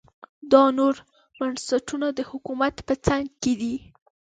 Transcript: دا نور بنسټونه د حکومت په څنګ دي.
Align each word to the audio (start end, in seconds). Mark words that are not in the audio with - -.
دا 0.51 0.63
نور 0.77 0.95
بنسټونه 1.37 2.07
د 2.13 2.19
حکومت 2.29 2.75
په 2.87 2.93
څنګ 3.05 3.25
دي. 3.61 3.75